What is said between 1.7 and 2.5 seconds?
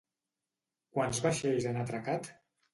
han atracat?